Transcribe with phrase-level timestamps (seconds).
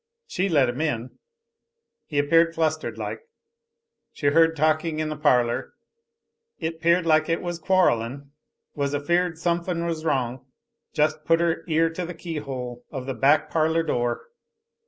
[0.25, 1.19] She let him in.
[2.07, 3.19] He appeared flustered like.
[4.11, 5.73] She heard talking in the parlor,
[6.59, 8.31] 'peared like it was quarrelin'.
[8.73, 10.43] Was afeared sumfin' was wrong:
[10.91, 14.25] Just put her ear to the keyhole of the back parlor door.